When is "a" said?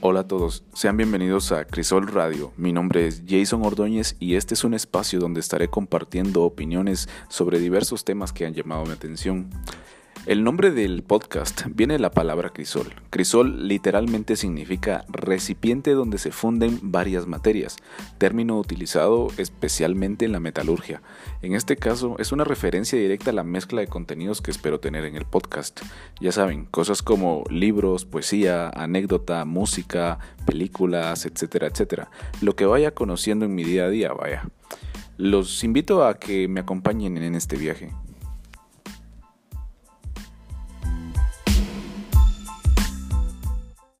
0.20-0.28, 1.52-1.64, 23.30-23.34, 33.84-33.90, 36.04-36.18